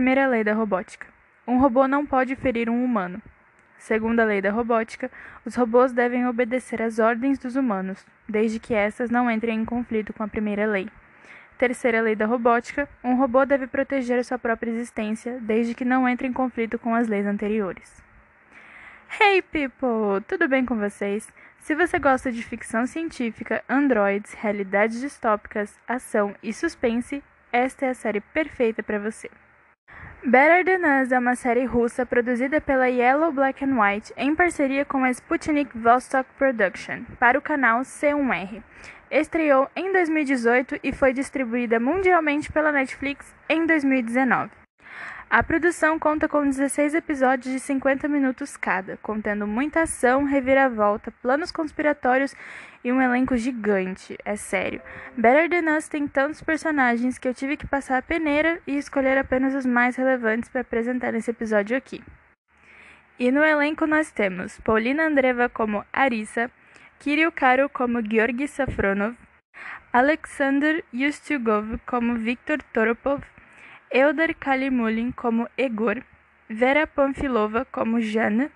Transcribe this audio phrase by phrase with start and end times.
[0.00, 1.06] Primeira lei da robótica:
[1.46, 3.20] um robô não pode ferir um humano.
[3.76, 5.10] Segunda lei da robótica:
[5.44, 10.14] os robôs devem obedecer às ordens dos humanos, desde que essas não entrem em conflito
[10.14, 10.88] com a primeira lei.
[11.58, 16.26] Terceira lei da robótica: um robô deve proteger sua própria existência, desde que não entre
[16.26, 18.02] em conflito com as leis anteriores.
[19.20, 21.28] Hey people, tudo bem com vocês?
[21.58, 27.94] Se você gosta de ficção científica, androids, realidades distópicas, ação e suspense, esta é a
[27.94, 29.28] série perfeita para você.
[30.22, 34.84] Better Than Us é uma série russa produzida pela Yellow Black and White em parceria
[34.84, 38.62] com a Sputnik Vostok Production para o canal C1R.
[39.10, 44.59] Estreou em 2018 e foi distribuída mundialmente pela Netflix em 2019.
[45.32, 51.52] A produção conta com 16 episódios de 50 minutos cada, contendo muita ação, reviravolta, planos
[51.52, 52.34] conspiratórios
[52.82, 54.18] e um elenco gigante.
[54.24, 54.82] É sério.
[55.16, 59.16] Better Than Us tem tantos personagens que eu tive que passar a peneira e escolher
[59.18, 62.02] apenas os mais relevantes para apresentar nesse episódio aqui.
[63.16, 66.50] E no elenco nós temos Paulina Andreva como Arisa,
[66.98, 69.14] Kirill Karo como Georgi Safronov,
[69.92, 73.22] Alexander Ustugov como Viktor Toropov,
[73.92, 76.04] Eldar Kalimulin como Egor,
[76.48, 78.48] Vera Panfilova como Jana,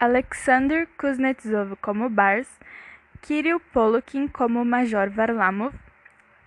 [0.00, 2.48] Alexander Kuznetsov como Bars,
[3.20, 5.74] Kirill Polokin como Major Varlamov,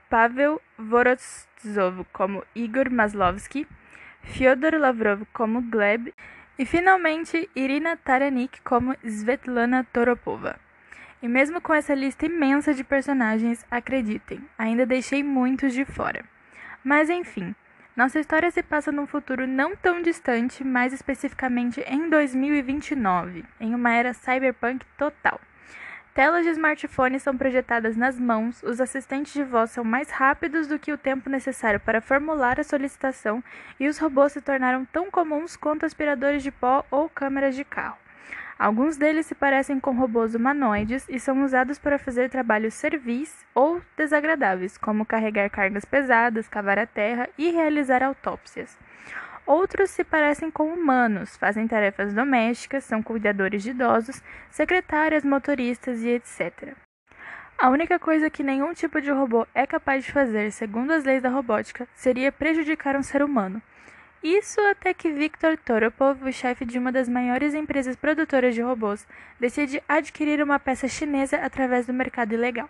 [0.10, 3.68] Pavel Vorotsov como Igor Maslovsky,
[4.24, 6.12] Fyodor Lavrov como Gleb
[6.58, 10.60] e finalmente Irina Taranik como Svetlana Toropova.
[11.22, 16.26] E mesmo com essa lista imensa de personagens, acreditem, ainda deixei muitos de fora.
[16.84, 17.56] Mas enfim,
[17.98, 23.92] nossa história se passa num futuro não tão distante, mais especificamente em 2029, em uma
[23.92, 25.42] era cyberpunk total.
[26.14, 30.78] Telas de smartphones são projetadas nas mãos, os assistentes de voz são mais rápidos do
[30.78, 33.44] que o tempo necessário para formular a solicitação
[33.80, 37.98] e os robôs se tornaram tão comuns quanto aspiradores de pó ou câmeras de carro.
[38.60, 43.82] Alguns deles se parecem com robôs humanoides e são usados para fazer trabalhos servis ou
[43.96, 48.76] desagradáveis, como carregar cargas pesadas, cavar a terra e realizar autópsias.
[49.46, 56.10] Outros se parecem com humanos, fazem tarefas domésticas, são cuidadores de idosos, secretárias, motoristas e
[56.10, 56.76] etc.
[57.60, 61.22] A única coisa que nenhum tipo de robô é capaz de fazer, segundo as leis
[61.24, 63.62] da robótica, seria prejudicar um ser humano.
[64.24, 69.08] Isso até que Viktor Toropov, o chefe de uma das maiores empresas produtoras de robôs,
[69.40, 72.70] decide adquirir uma peça chinesa através do mercado ilegal.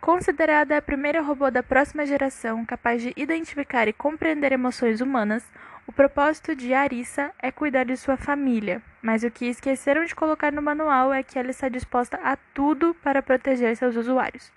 [0.00, 5.44] Considerada a primeira robô da próxima geração capaz de identificar e compreender emoções humanas,
[5.86, 10.50] o propósito de Arissa é cuidar de sua família, mas o que esqueceram de colocar
[10.50, 14.50] no manual é que ela está disposta a tudo para proteger seus usuários,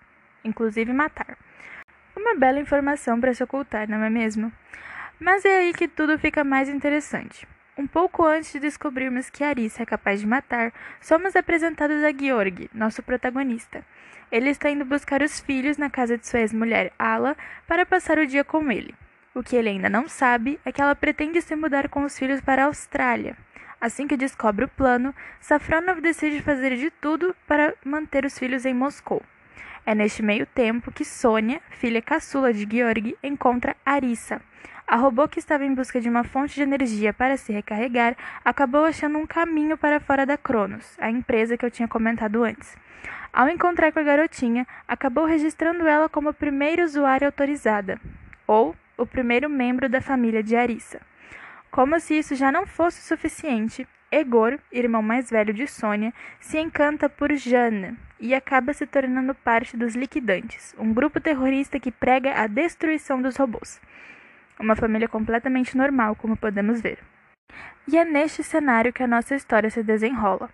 [0.43, 1.37] inclusive matar.
[2.15, 4.51] Uma bela informação para se ocultar, não é mesmo?
[5.19, 7.47] Mas é aí que tudo fica mais interessante.
[7.75, 12.69] Um pouco antes de descobrirmos que Arissa é capaz de matar, somos apresentados a Georg,
[12.73, 13.83] nosso protagonista.
[14.31, 17.35] Ele está indo buscar os filhos na casa de sua ex-mulher Ala
[17.67, 18.93] para passar o dia com ele.
[19.33, 22.41] O que ele ainda não sabe é que ela pretende se mudar com os filhos
[22.41, 23.37] para a Austrália.
[23.79, 28.73] Assim que descobre o plano, Safronov decide fazer de tudo para manter os filhos em
[28.73, 29.23] Moscou.
[29.87, 34.41] É neste meio tempo que Sônia, filha caçula de Georg, encontra Arissa,
[34.85, 38.83] a robô que estava em busca de uma fonte de energia para se recarregar acabou
[38.83, 42.75] achando um caminho para fora da Cronos, a empresa que eu tinha comentado antes.
[43.31, 47.97] Ao encontrar com a garotinha, acabou registrando ela como a primeira usuária autorizada,
[48.45, 50.99] ou o primeiro membro da família de Arissa.
[51.71, 57.07] Como se isso já não fosse suficiente, Egor, irmão mais velho de Sônia, se encanta
[57.07, 62.47] por Jana e acaba se tornando parte dos Liquidantes, um grupo terrorista que prega a
[62.47, 63.79] destruição dos robôs
[64.59, 66.99] uma família completamente normal, como podemos ver.
[67.87, 70.49] E é neste cenário que a nossa história se desenrola.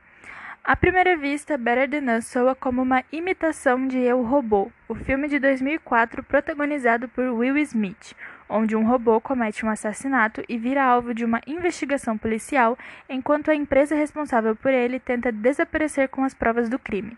[0.63, 5.27] À primeira vista, Better Than Us soa como uma imitação de Eu Robô, o filme
[5.27, 8.13] de 2004 protagonizado por Will Smith,
[8.47, 12.77] onde um robô comete um assassinato e vira alvo de uma investigação policial,
[13.09, 17.17] enquanto a empresa responsável por ele tenta desaparecer com as provas do crime.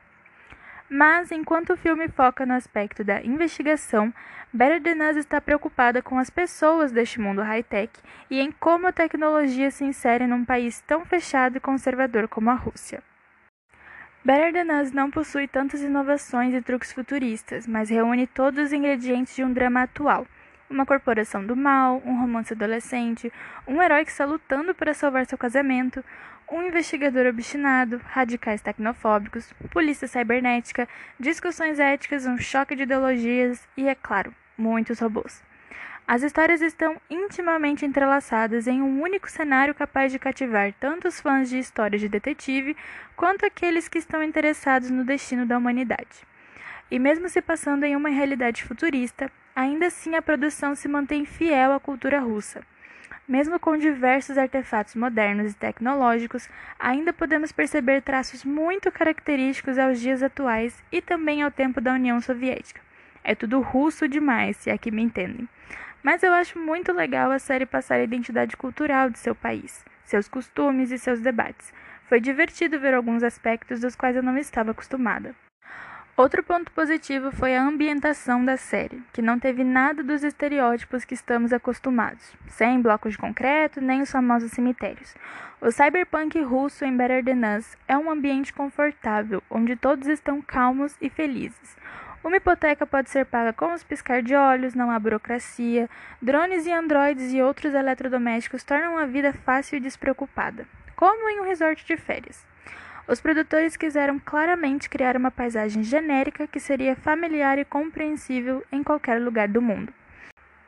[0.89, 4.13] Mas, enquanto o filme foca no aspecto da investigação,
[4.53, 7.91] Better Than Us está preocupada com as pessoas deste mundo high-tech
[8.29, 12.53] e em como a tecnologia se insere num país tão fechado e conservador como a
[12.53, 13.03] Rússia.
[14.23, 19.35] Better Than Us não possui tantas inovações e truques futuristas, mas reúne todos os ingredientes
[19.35, 20.25] de um drama atual.
[20.69, 23.31] Uma corporação do mal, um romance adolescente,
[23.67, 26.03] um herói que está lutando para salvar seu casamento,
[26.51, 30.88] um investigador obstinado, radicais tecnofóbicos, polícia cibernética,
[31.19, 35.44] discussões éticas, um choque de ideologias e, é claro, muitos robôs.
[36.07, 41.50] As histórias estão intimamente entrelaçadas em um único cenário capaz de cativar tanto os fãs
[41.50, 42.77] de histórias de detetive
[43.15, 46.25] quanto aqueles que estão interessados no destino da humanidade.
[46.91, 51.71] E mesmo se passando em uma realidade futurista, ainda assim a produção se mantém fiel
[51.71, 52.61] à cultura russa.
[53.27, 56.47] Mesmo com diversos artefatos modernos e tecnológicos,
[56.77, 62.21] ainda podemos perceber traços muito característicos aos dias atuais e também ao tempo da União
[62.21, 62.81] Soviética.
[63.23, 65.49] É tudo russo demais, se aqui me entendem.
[66.03, 70.27] Mas eu acho muito legal a série passar a identidade cultural de seu país, seus
[70.27, 71.73] costumes e seus debates.
[72.07, 75.33] Foi divertido ver alguns aspectos dos quais eu não estava acostumada.
[76.17, 81.13] Outro ponto positivo foi a ambientação da série, que não teve nada dos estereótipos que
[81.13, 85.13] estamos acostumados, sem blocos de concreto nem os famosos cemitérios.
[85.59, 90.95] O cyberpunk russo em Better Than Us é um ambiente confortável, onde todos estão calmos
[91.01, 91.75] e felizes.
[92.23, 95.89] Uma hipoteca pode ser paga com os piscar de olhos, não há burocracia,
[96.21, 100.65] drones e androides e outros eletrodomésticos tornam a vida fácil e despreocupada,
[100.95, 102.54] como em um resort de férias.
[103.07, 109.21] Os produtores quiseram claramente criar uma paisagem genérica que seria familiar e compreensível em qualquer
[109.21, 109.93] lugar do mundo.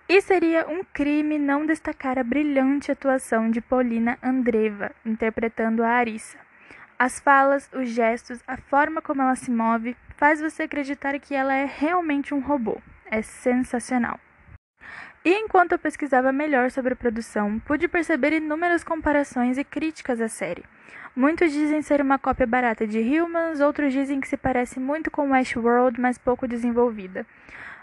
[0.08, 6.38] E seria um crime não destacar a brilhante atuação de Paulina Andreva, interpretando a Arissa.
[6.98, 11.54] As falas, os gestos, a forma como ela se move, faz você acreditar que ela
[11.54, 12.80] é realmente um robô.
[13.10, 14.20] É sensacional.
[15.28, 20.30] E enquanto eu pesquisava melhor sobre a produção, pude perceber inúmeras comparações e críticas à
[20.30, 20.64] série.
[21.14, 25.32] Muitos dizem ser uma cópia barata de Humans, outros dizem que se parece muito com
[25.32, 27.26] Westworld, mas pouco desenvolvida.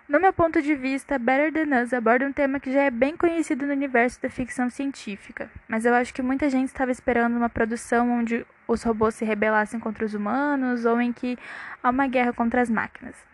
[0.09, 3.15] No meu ponto de vista, Better Than Us aborda um tema que já é bem
[3.15, 7.51] conhecido no universo da ficção científica, mas eu acho que muita gente estava esperando uma
[7.51, 11.39] produção onde os robôs se rebelassem contra os humanos ou em que
[11.83, 13.34] há uma guerra contra as máquinas.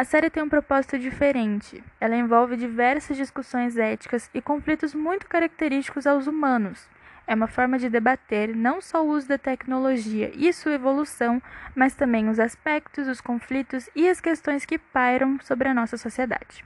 [0.00, 1.84] A série tem um propósito diferente.
[2.00, 6.88] Ela envolve diversas discussões éticas e conflitos muito característicos aos humanos
[7.26, 11.40] é uma forma de debater não só o uso da tecnologia e sua evolução,
[11.76, 16.64] mas também os aspectos, os conflitos e as questões que pairam sobre a nossa sociedade.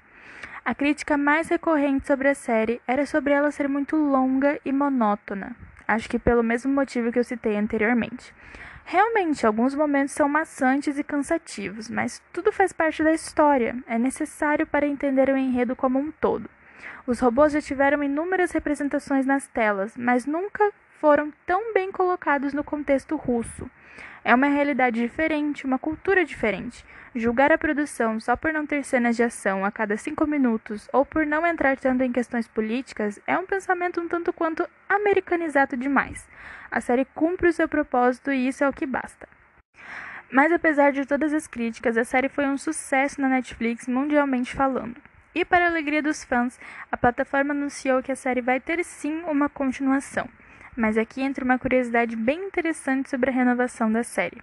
[0.65, 5.57] A crítica mais recorrente sobre a série era sobre ela ser muito longa e monótona,
[5.89, 8.33] acho que pelo mesmo motivo que eu citei anteriormente.
[8.85, 14.67] Realmente, alguns momentos são maçantes e cansativos, mas tudo faz parte da história, é necessário
[14.67, 16.49] para entender o enredo como um todo.
[17.07, 20.73] Os robôs já tiveram inúmeras representações nas telas, mas nunca
[21.05, 23.71] foram tão bem colocados no contexto russo.
[24.25, 26.83] É uma realidade diferente, uma cultura diferente.
[27.15, 31.05] Julgar a produção só por não ter cenas de ação a cada cinco minutos ou
[31.05, 36.27] por não entrar tanto em questões políticas é um pensamento um tanto quanto americanizado demais.
[36.71, 39.29] A série cumpre o seu propósito e isso é o que basta.
[40.33, 44.97] Mas apesar de todas as críticas, a série foi um sucesso na Netflix mundialmente falando.
[45.35, 46.59] E para a alegria dos fãs,
[46.91, 50.27] a plataforma anunciou que a série vai ter sim uma continuação.
[50.77, 54.43] Mas aqui entra uma curiosidade bem interessante sobre a renovação da série.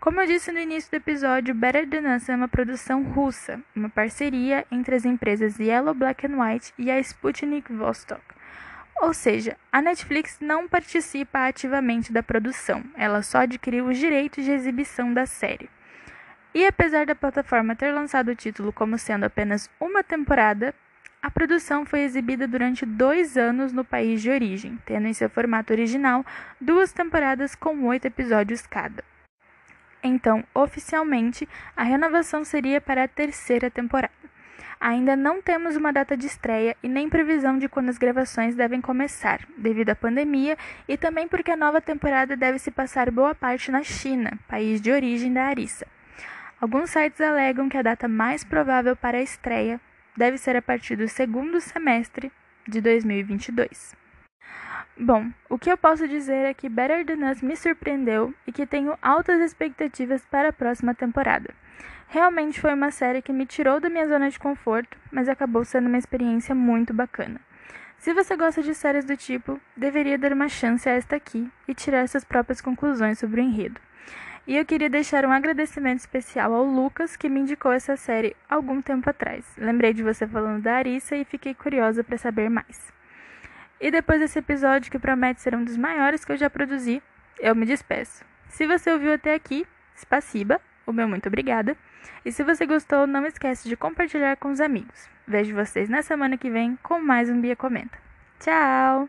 [0.00, 3.90] Como eu disse no início do episódio, Better Than Us é uma produção russa, uma
[3.90, 8.22] parceria entre as empresas Yellow Black and White e a Sputnik Vostok.
[9.02, 14.50] Ou seja, a Netflix não participa ativamente da produção, ela só adquiriu os direitos de
[14.50, 15.68] exibição da série.
[16.54, 20.74] E apesar da plataforma ter lançado o título como sendo apenas uma temporada,
[21.22, 25.72] a produção foi exibida durante dois anos no país de origem, tendo em seu formato
[25.72, 26.24] original
[26.58, 29.04] duas temporadas com oito episódios cada.
[30.02, 31.46] Então, oficialmente,
[31.76, 34.14] a renovação seria para a terceira temporada.
[34.80, 38.80] Ainda não temos uma data de estreia e nem previsão de quando as gravações devem
[38.80, 40.56] começar, devido à pandemia
[40.88, 44.90] e também porque a nova temporada deve se passar boa parte na China, país de
[44.90, 45.86] origem da Arissa.
[46.58, 49.78] Alguns sites alegam que a data mais provável para a estreia
[50.20, 52.30] deve ser a partir do segundo semestre
[52.68, 53.96] de 2022.
[54.94, 58.66] Bom, o que eu posso dizer é que Better Than Us me surpreendeu e que
[58.66, 61.54] tenho altas expectativas para a próxima temporada.
[62.06, 65.86] Realmente foi uma série que me tirou da minha zona de conforto, mas acabou sendo
[65.86, 67.40] uma experiência muito bacana.
[67.96, 71.72] Se você gosta de séries do tipo, deveria dar uma chance a esta aqui e
[71.72, 73.80] tirar suas próprias conclusões sobre o enredo.
[74.46, 78.80] E eu queria deixar um agradecimento especial ao Lucas, que me indicou essa série algum
[78.80, 79.44] tempo atrás.
[79.56, 82.92] Lembrei de você falando da Arissa e fiquei curiosa para saber mais.
[83.80, 87.02] E depois desse episódio, que promete ser um dos maiores que eu já produzi,
[87.38, 88.24] eu me despeço.
[88.48, 89.66] Se você ouviu até aqui,
[89.96, 91.76] spasiba, o meu muito obrigada.
[92.24, 95.08] E se você gostou, não esquece de compartilhar com os amigos.
[95.26, 97.98] Vejo vocês na semana que vem com mais um Bia Comenta.
[98.40, 99.08] Tchau!